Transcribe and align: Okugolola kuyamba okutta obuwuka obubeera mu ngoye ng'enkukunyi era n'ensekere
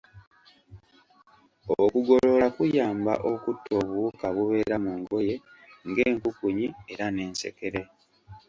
Okugolola 1.83 2.47
kuyamba 2.55 3.13
okutta 3.31 3.71
obuwuka 3.81 4.23
obubeera 4.29 4.75
mu 4.85 4.93
ngoye 5.01 5.35
ng'enkukunyi 5.89 6.67
era 6.91 7.05
n'ensekere 7.11 7.79